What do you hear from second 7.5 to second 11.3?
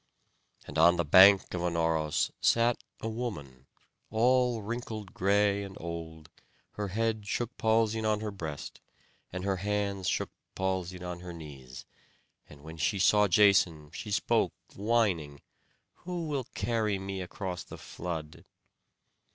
palsied on her breast, and her hands shook palsied on